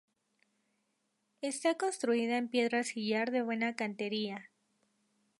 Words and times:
Está 1.41 1.77
construida 1.77 2.35
en 2.39 2.49
piedra 2.49 2.83
sillar 2.83 3.29
de 3.29 3.43
buena 3.43 3.75
cantería. 3.75 4.49